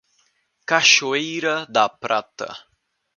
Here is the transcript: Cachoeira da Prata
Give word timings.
Cachoeira 0.69 1.53
da 1.75 1.87
Prata 1.87 2.49